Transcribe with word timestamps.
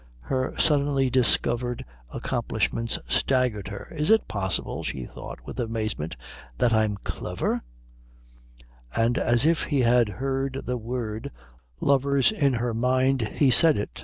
Her 0.21 0.55
suddenly 0.57 1.11
discovered 1.11 1.85
accomplishments 2.11 2.97
staggered 3.07 3.67
her. 3.67 3.87
"Is 3.95 4.09
it 4.09 4.27
possible," 4.27 4.81
she 4.81 5.05
thought 5.05 5.45
with 5.45 5.59
amazement, 5.59 6.15
"that 6.57 6.73
I'm 6.73 6.97
clever?" 7.03 7.61
And 8.95 9.19
as 9.19 9.45
if 9.45 9.65
he 9.65 9.81
had 9.81 10.09
heard 10.09 10.61
the 10.65 10.77
word 10.79 11.29
lovers 11.79 12.31
in 12.31 12.53
her 12.53 12.73
mind 12.73 13.21
he 13.35 13.51
said 13.51 13.77
it. 13.77 13.99